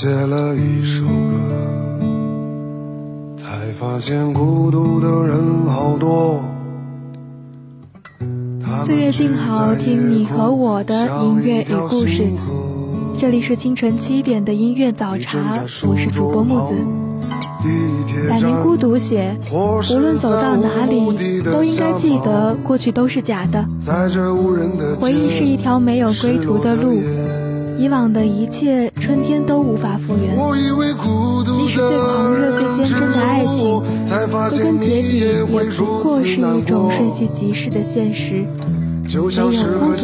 [0.00, 1.34] 写了一首歌，
[3.36, 6.40] 才发现孤独的人好多。
[8.86, 12.28] 岁月静好，听你和我的音乐与故事。
[13.18, 16.74] 这里是清晨七点的音乐早茶，我是主播木子。
[18.30, 23.66] 百年孤独写，无论走到哪里，都应该记得过去都是假的。
[25.00, 26.96] 回忆是一条没有归途的路。
[27.78, 33.80] 以往的一切春天都无法复原，即使最狂热、最坚贞的爱情，
[34.50, 35.52] 归根结底也不
[36.02, 38.44] 过是一种瞬息即逝的现实。
[39.04, 39.22] 没有
[39.78, 40.02] 孤独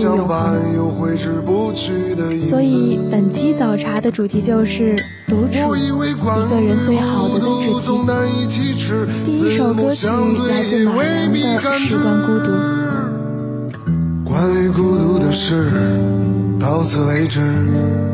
[0.72, 2.48] 永恒。
[2.48, 4.94] 所以本期早茶的主题就是
[5.26, 11.38] 独处，一个人最好的自制第一首歌曲来自马良的
[11.88, 12.52] 《时光孤独》。
[14.24, 15.72] 关于孤独的事。
[16.64, 18.13] 到此为止。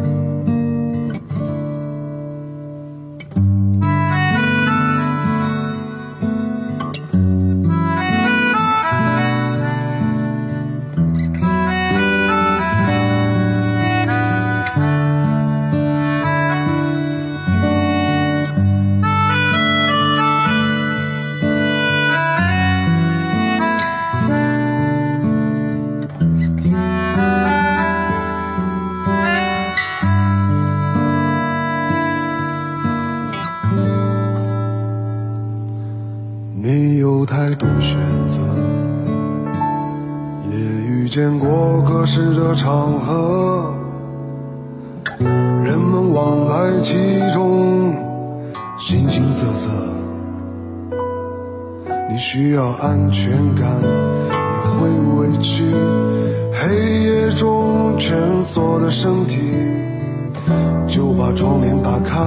[37.20, 38.38] 有太多选择，
[40.50, 43.74] 也遇见过各式的场合，
[45.18, 47.92] 人们往来其中，
[48.78, 49.68] 形形色色。
[52.10, 54.88] 你需要安全感，也会
[55.18, 55.74] 委屈。
[56.54, 59.36] 黑夜中蜷缩的身体，
[60.86, 62.18] 就把窗帘打开，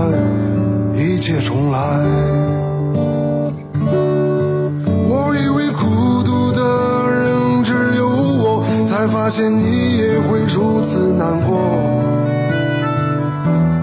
[0.93, 2.42] 一切重来。
[9.35, 11.57] 现你也会如此难过，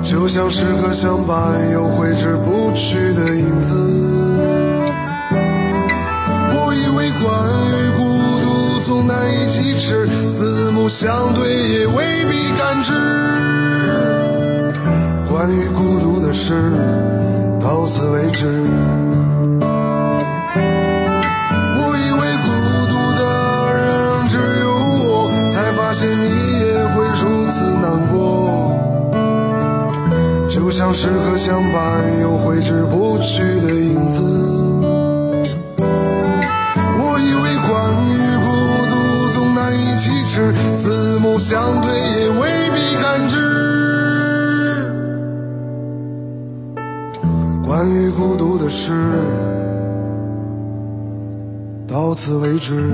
[0.00, 1.36] 就像时刻相伴
[1.72, 3.74] 又挥之不去的影子。
[6.54, 7.26] 我以为关
[7.66, 8.00] 于孤
[8.40, 12.92] 独总难以启齿，四目相对也未必感知。
[15.28, 16.54] 关于孤独的事，
[17.60, 18.46] 到此为止。
[30.92, 34.22] 时刻相伴又挥之不去的影子。
[36.98, 37.70] 我以为关
[38.10, 38.48] 于孤
[38.90, 38.94] 独
[39.32, 41.88] 总难以启齿，四目相对
[42.20, 43.36] 也未必感知。
[47.64, 48.92] 关于孤独的事，
[51.86, 52.92] 到此为止。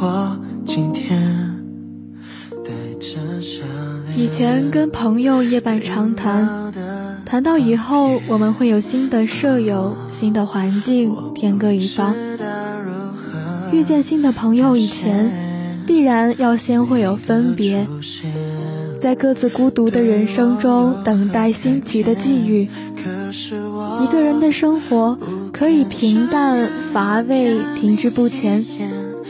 [0.00, 1.20] 何度过今天。
[4.16, 6.72] 以前跟朋友夜半长谈，
[7.26, 12.14] 谈到以后我们会有新的舍友、新的环境，天各一方。
[13.72, 15.30] 遇见新的朋友以前，
[15.86, 17.86] 必然要先会有分别，
[19.00, 22.68] 在各自孤独的人生中等待新奇的际遇。
[24.02, 25.18] 一个人的生活
[25.52, 28.64] 可以平淡乏味、停滞不前，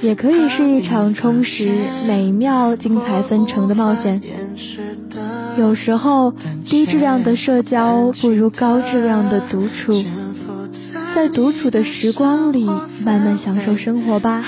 [0.03, 1.71] 也可以是一场充实、
[2.07, 4.23] 美妙、精彩纷呈的冒险。
[5.59, 6.33] 有时候，
[6.65, 10.05] 低质量的社交不如高质量的独处。
[11.15, 12.65] 在独处的时光里，
[13.05, 14.45] 慢慢享受生活吧。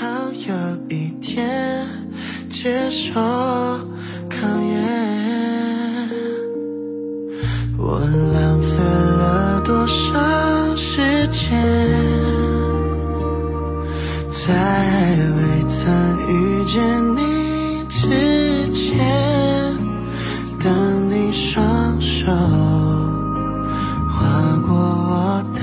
[7.85, 11.01] 我浪费了多少时
[11.31, 11.51] 间，
[14.45, 15.79] 在未曾
[16.27, 16.75] 遇见
[17.15, 18.09] 你之
[18.73, 18.97] 前，
[20.59, 22.25] 等你双手
[24.09, 24.19] 划
[24.67, 25.61] 过我的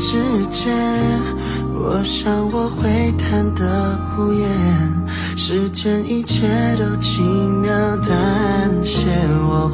[0.00, 0.18] 指
[0.50, 0.74] 尖，
[1.72, 4.48] 我想我会弹得无言。
[5.36, 9.06] 世间一切都轻描淡写，
[9.48, 9.68] 我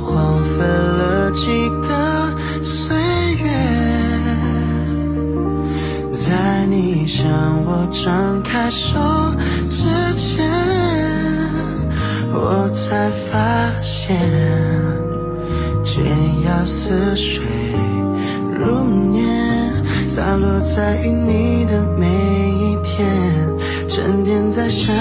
[20.76, 23.08] 在与你的每一天。
[23.88, 24.94] 沉淀在想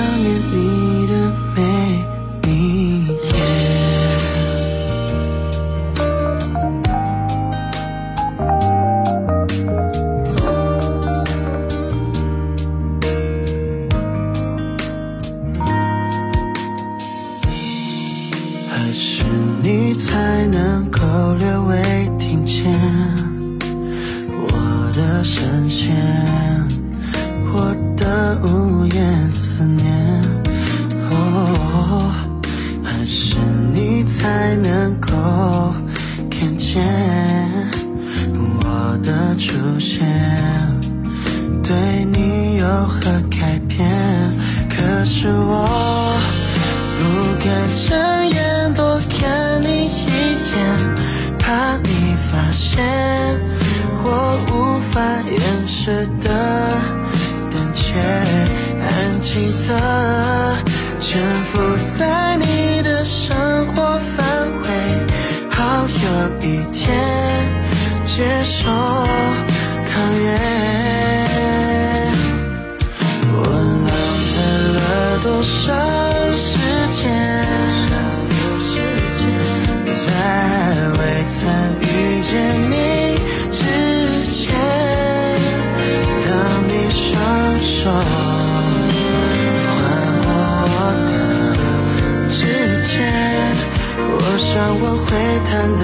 [94.56, 95.12] 让我会
[95.44, 95.84] 弹的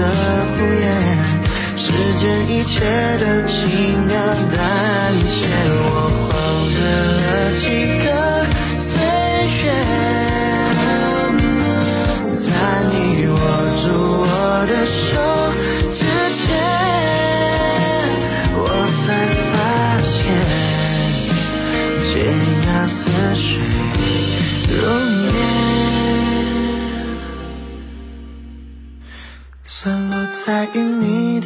[0.56, 0.84] 胡言。
[1.76, 2.80] 世间一切
[3.20, 3.58] 都轻
[4.06, 4.16] 描
[4.48, 4.56] 淡
[5.28, 5.44] 写，
[5.84, 6.32] 我荒
[6.72, 6.76] 废
[7.20, 7.22] 了
[7.60, 7.64] 几
[8.02, 8.06] 个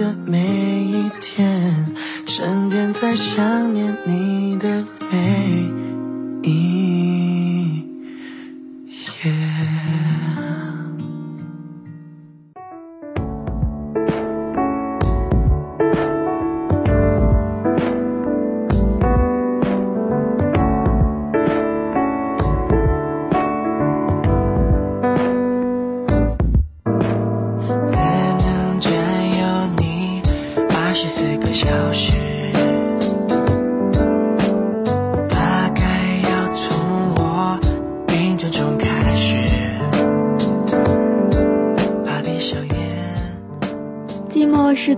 [0.06, 1.86] 的每一天，
[2.26, 4.25] 沉淀在想念你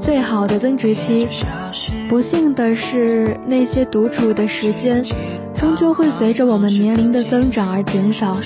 [0.08, 1.28] 最好的增值期。
[2.08, 5.04] 不幸的是，那些独处的时间，
[5.52, 8.38] 终究会随着我们年龄的增长而减少。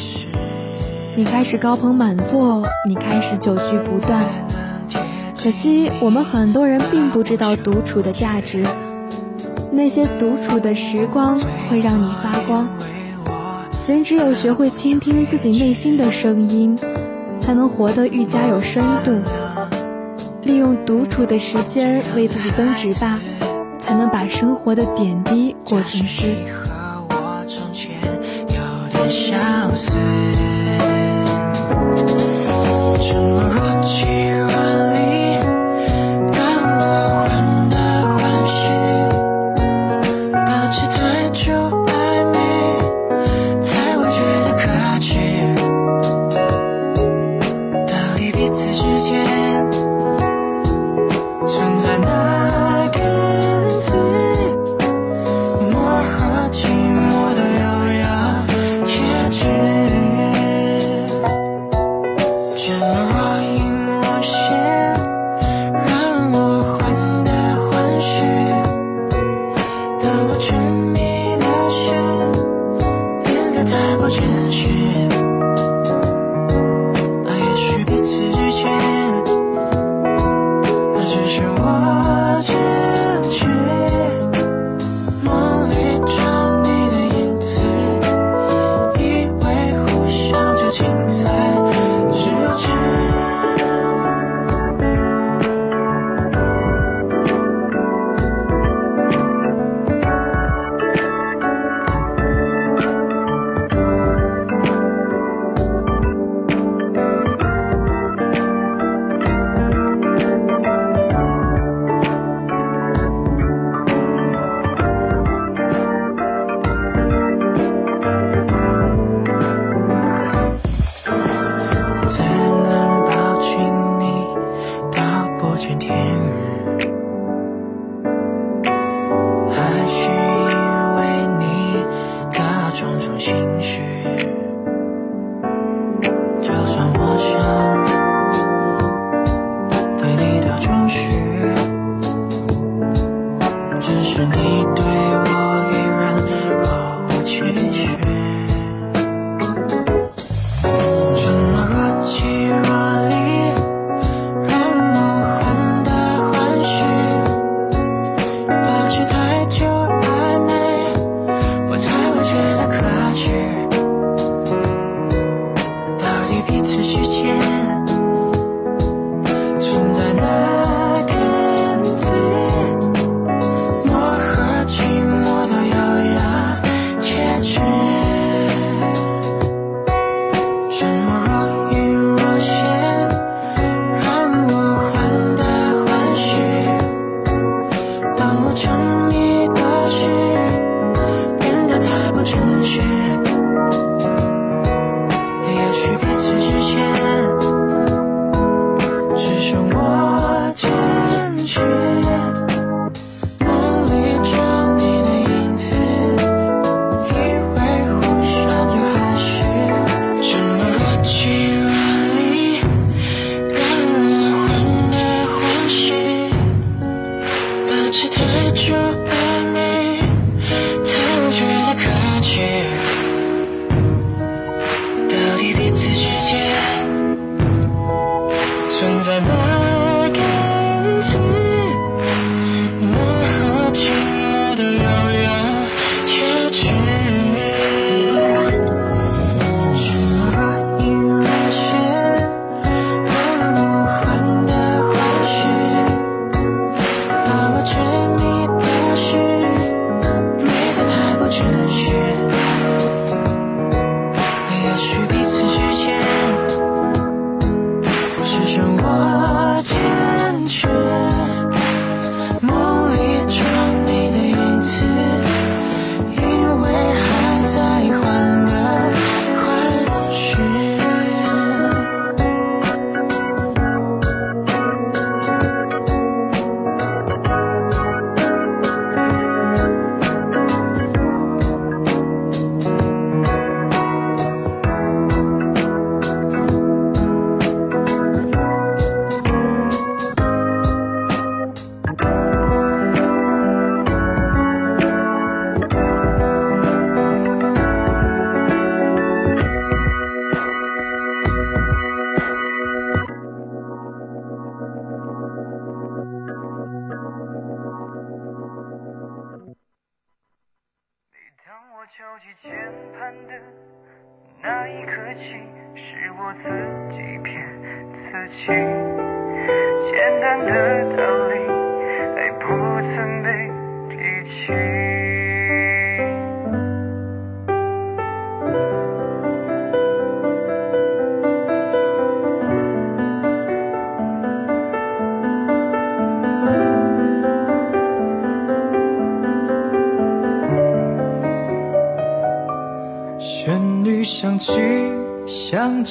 [1.15, 4.25] 你开始高朋满座，你开始酒局不断。
[5.41, 8.67] 可惜，我们很多人并不知道独处的价值。
[9.71, 11.39] 那些独处的时光
[11.71, 12.67] 会让你发光。
[13.87, 16.77] 人只有学会倾听自己内心的声音，
[17.39, 19.13] 才能活得愈加有深度。
[20.43, 23.21] 利用独处的时间为自己增值吧，
[23.79, 26.27] 才能把生活的点滴过成诗。
[26.27, 26.35] 也
[29.11, 29.39] 许彼
[29.79, 29.97] 此
[33.99, 34.62] 之间。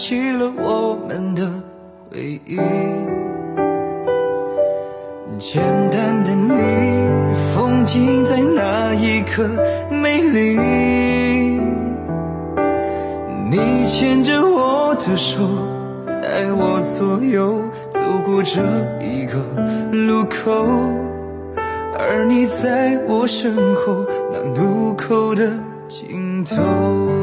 [0.01, 1.47] 起了我们的
[2.09, 2.57] 回忆。
[5.37, 6.51] 简单的你，
[7.53, 9.47] 风景在那一刻
[9.91, 10.57] 美丽。
[13.51, 15.37] 你牵着我的手，
[16.07, 17.61] 在我左右
[17.93, 18.59] 走过这
[18.99, 19.37] 一个
[19.91, 20.65] 路口，
[21.99, 25.47] 而你在我身后，那路口的
[25.87, 27.20] 尽头。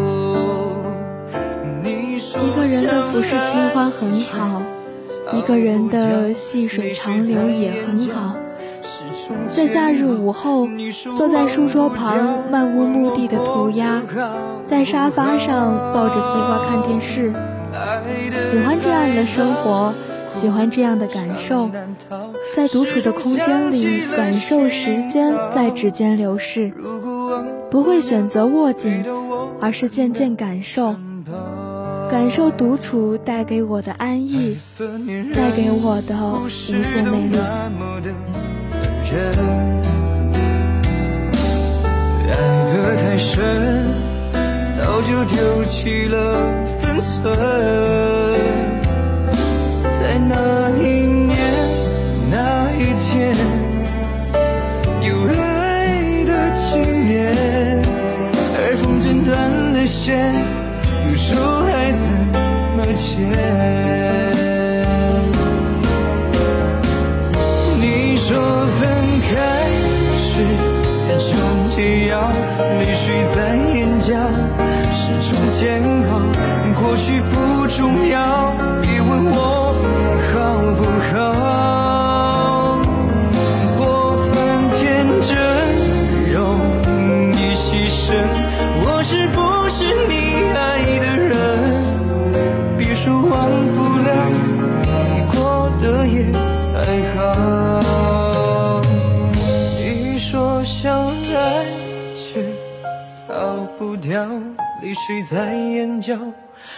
[3.18, 4.62] 不是清欢很好，
[5.36, 8.36] 一个人的细水长流也很好。
[9.48, 10.68] 在夏日午后，
[11.16, 14.00] 坐在书桌旁漫无目的的涂鸦，
[14.66, 17.34] 在沙发上抱着西瓜看电视，
[18.52, 19.92] 喜欢这样的生活，
[20.30, 21.68] 喜欢这样的感受，
[22.54, 26.72] 在独处的空间里感受时间在指尖流逝，
[27.68, 29.04] 不会选择握紧，
[29.60, 30.94] 而是渐渐感受。
[32.10, 34.56] 感受独处带给我的安逸，
[35.34, 37.38] 带给我的无限魅力。
[42.30, 42.34] 爱
[42.66, 43.86] 得太深，
[44.76, 46.16] 早就丢弃了
[46.80, 47.97] 分寸。
[75.58, 76.10] 煎熬。
[76.80, 79.36] 过去不重要，别问我
[80.30, 80.32] 好
[80.78, 81.12] 不好。
[83.76, 83.82] 过
[84.30, 84.32] 分
[84.72, 84.78] 天
[85.20, 85.34] 真，
[86.32, 86.36] 容
[87.34, 88.06] 易牺牲，
[88.84, 89.36] 我是不
[89.68, 90.12] 是你
[90.54, 90.56] 爱
[91.00, 91.34] 的人？
[92.78, 93.06] 别说？
[93.28, 93.34] 忘
[93.74, 94.10] 不了
[94.84, 94.88] 你
[95.34, 95.36] 过
[95.80, 96.14] 的也
[96.72, 96.76] 还
[97.16, 97.18] 好，
[99.76, 99.82] 你
[100.20, 101.66] 说想爱
[102.16, 102.46] 却
[103.26, 103.32] 逃
[103.76, 104.24] 不掉，
[104.80, 106.16] 泪水在眼角，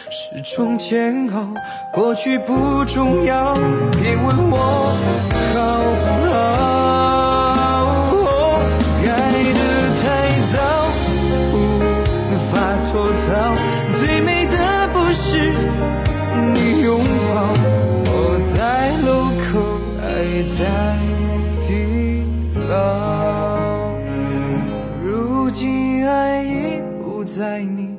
[0.09, 1.53] 始终煎熬。
[1.93, 3.53] 过去不重要，
[3.93, 4.57] 别问我
[5.53, 5.57] 好
[6.01, 8.25] 不好，
[9.05, 9.09] 爱
[9.53, 9.61] 得
[10.01, 10.03] 太
[10.51, 10.57] 早，
[11.53, 11.55] 无
[12.51, 12.53] 法
[12.91, 13.29] 脱逃，
[13.99, 14.57] 最美的
[14.95, 15.53] 不是。
[16.55, 17.53] 你拥抱
[18.07, 18.13] 我
[18.57, 18.57] 在
[19.05, 19.09] 路
[19.45, 19.51] 口，
[20.01, 20.09] 爱
[20.57, 20.59] 在
[21.69, 21.69] 地
[22.67, 22.73] 老。
[25.05, 27.90] 如今爱已不在，你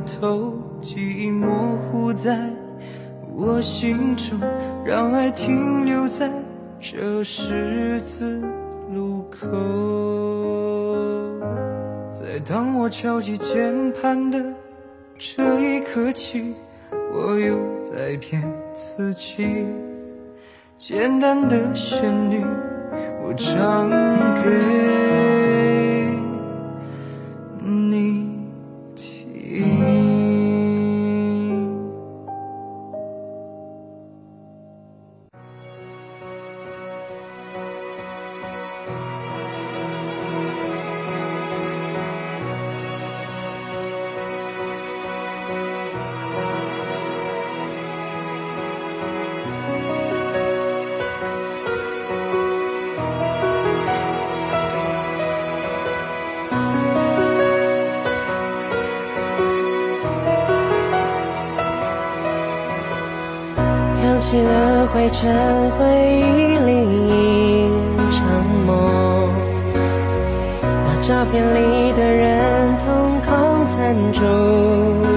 [0.00, 2.50] 头，记忆模糊在
[3.34, 4.40] 我心中，
[4.84, 6.30] 让爱停留在
[6.80, 8.42] 这十字
[8.92, 9.46] 路口。
[12.12, 14.54] 在当我敲击键盘的
[15.18, 16.54] 这一刻起。
[17.18, 18.42] 我又在骗
[18.74, 19.66] 自己，
[20.76, 22.44] 简单的旋律，
[23.24, 23.88] 我唱
[24.34, 24.50] 给
[65.16, 65.80] 了灰尘，回
[66.20, 66.70] 忆里
[67.96, 68.26] 一场
[68.66, 69.32] 梦。
[70.62, 72.86] 那照片里的人，瞳
[73.24, 74.20] 孔残住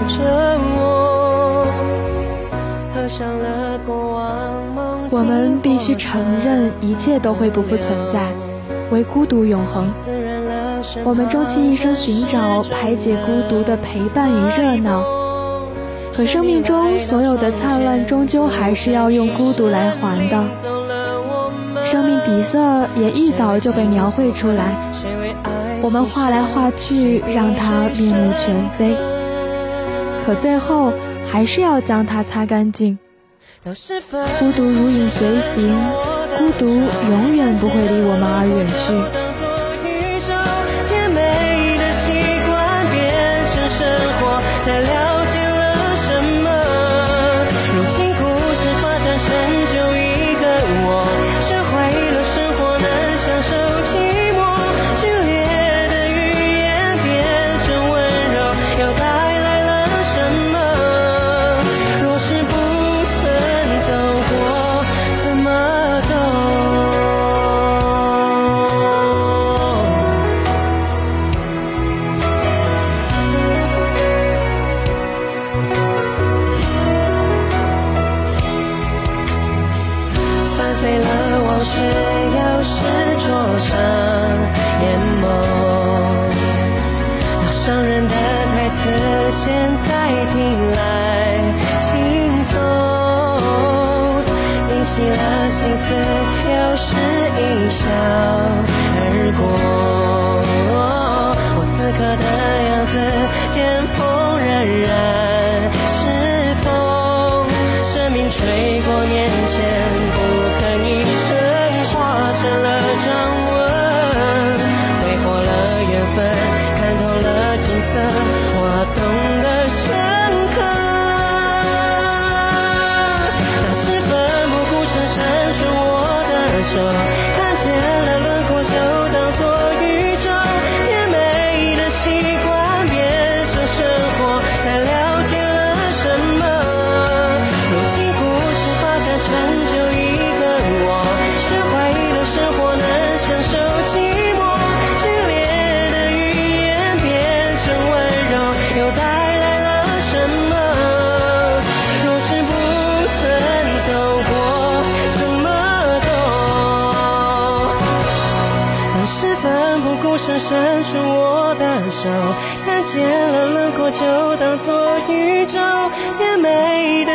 [0.08, 1.68] 着我。
[2.94, 8.32] 合上了过往梦我们必须承认，一切都会不复存在，
[8.92, 9.92] 唯孤独永恒。
[11.04, 15.19] 我们终其一生寻找排解孤独的陪伴与热闹。
[16.20, 20.44] 可生命中所有的灿烂，终究还是要用孤独来还的。
[21.86, 24.92] 生命底色也一早就被描绘出来，
[25.82, 28.98] 我们画来画去，让它面目全非。
[30.26, 30.92] 可最后
[31.32, 33.00] 还是要将它擦干净。
[33.64, 35.74] 孤独如影随形，
[36.38, 39.19] 孤独永远不会离我们而远去。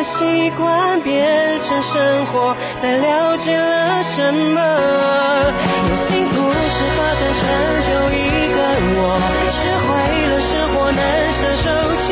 [0.04, 4.60] 习惯变成生活，才了解了什么。
[5.88, 7.42] 如今故事发展成
[7.86, 8.20] 就一
[8.52, 8.56] 个
[8.96, 9.00] 我，
[9.50, 9.86] 学会
[10.28, 11.00] 了生活能
[11.32, 11.64] 享受
[12.04, 12.08] 寂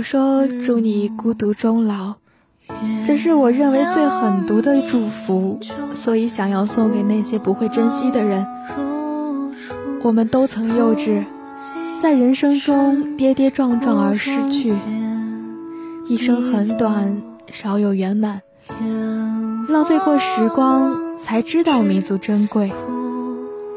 [0.00, 2.14] 我说祝你孤独终老，
[3.06, 5.60] 这是我认为最狠毒的祝福，
[5.94, 8.46] 所以想要送给那些不会珍惜的人。
[10.00, 11.22] 我们都曾幼稚，
[12.00, 14.72] 在人生中跌跌撞撞而失去，
[16.06, 18.40] 一生很短，少有圆满，
[19.68, 22.72] 浪费过时光，才知道弥足珍贵。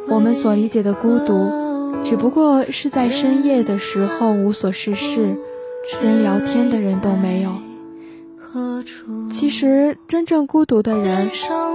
[0.08, 1.52] 我们所理解的孤独，
[2.02, 5.38] 只不过是在深夜的时候无所事事。
[6.02, 7.52] 连聊天的人都没有。
[9.32, 11.30] 其实，真正孤独的人，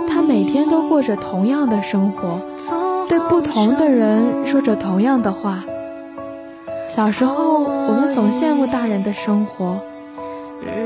[0.09, 2.40] 他每天都过着同样的生活，
[3.09, 5.64] 对不同的人说着同样的话。
[6.88, 9.81] 小时候，我们总羡慕大人的生活。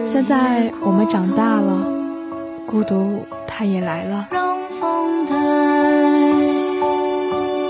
[0.04, 1.86] 现在我们长大了，
[2.66, 4.28] 孤独它也来了。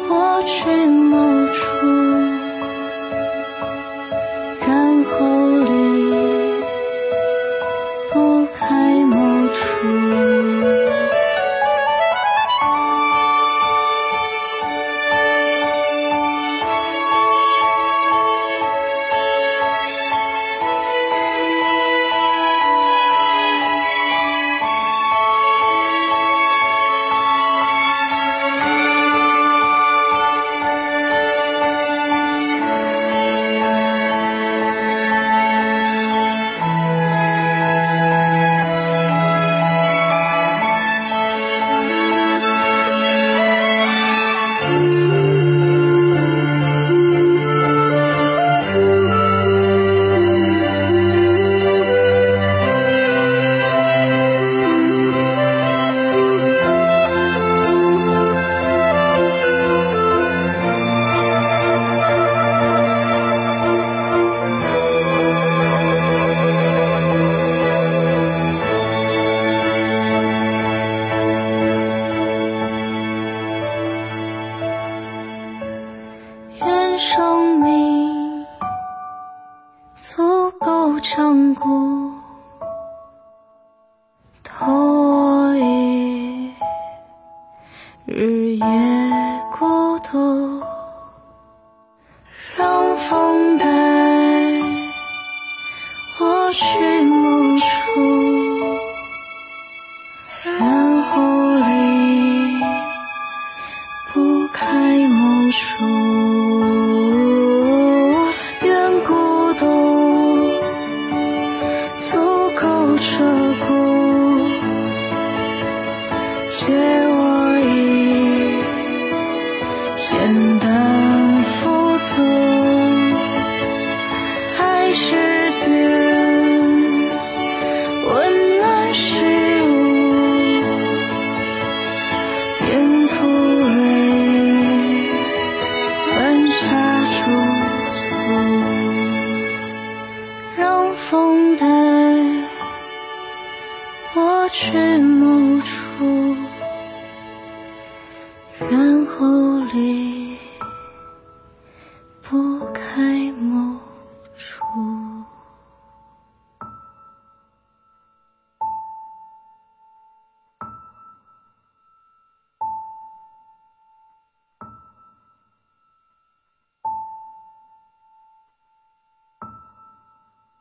[0.08, 1.60] 我去某处，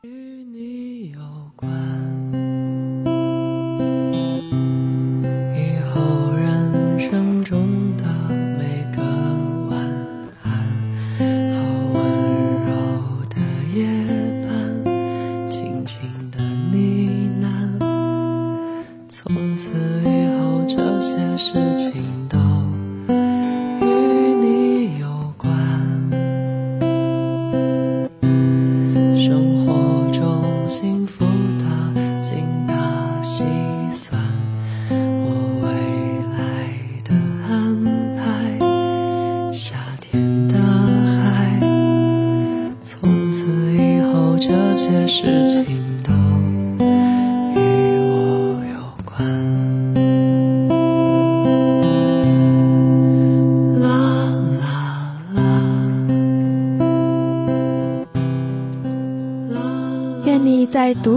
[0.04, 0.91] 与你。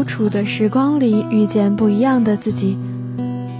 [0.06, 2.78] 处的时光里遇见不一样的自己。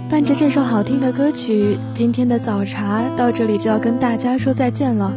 [0.08, 5.14] 伴着这首好听的歌曲，今天的早茶到这里就要跟大家说再见了。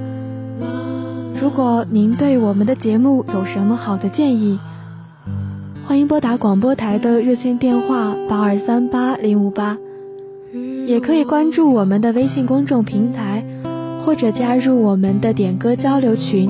[1.39, 4.59] 如果您对我们的节目有什么好的建议，
[5.85, 9.77] 欢迎拨打广播台的热线电话八二三八零五八，
[10.85, 13.45] 也可以关注我们的微信公众平台，
[14.03, 16.49] 或者加入我们的点歌交流群。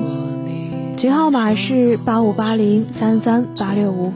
[0.96, 4.12] 群号码是八五八零三三八六五。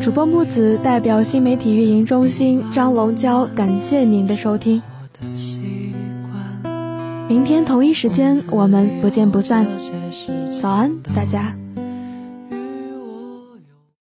[0.00, 4.80] 主播木子代表新媒体运营中心张龙娇，感谢您的收听。
[7.28, 9.66] 明天同一时间我们不见不散。
[10.62, 11.54] 早安，大家。